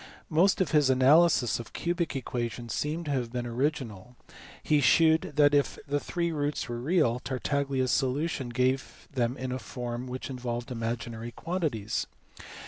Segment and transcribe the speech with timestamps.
[0.31, 4.15] Most of his analysis of cubic equa tions seems to have been original;
[4.63, 9.51] he shewed that if the three roots were real, Tartaglia s solution gave them in
[9.51, 12.07] a form which involved imaginary quantities.